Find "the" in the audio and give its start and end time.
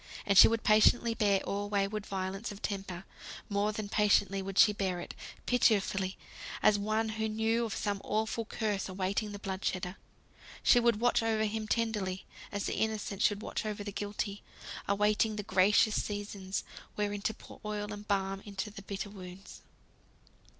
9.31-9.37, 12.65-12.77, 13.83-13.91, 15.35-15.43, 18.71-18.81